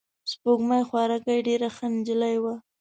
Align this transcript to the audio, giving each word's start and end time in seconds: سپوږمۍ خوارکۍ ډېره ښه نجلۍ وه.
سپوږمۍ 0.31 0.81
خوارکۍ 0.89 1.39
ډېره 1.47 1.69
ښه 1.75 1.85
نجلۍ 1.93 2.35
وه. 2.43 2.53